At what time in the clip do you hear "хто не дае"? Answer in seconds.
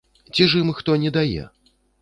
0.79-1.43